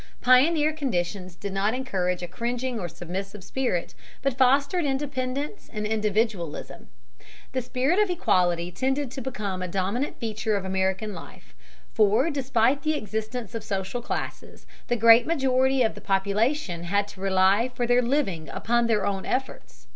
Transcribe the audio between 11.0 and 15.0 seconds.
life, for despite the existence of social classes, the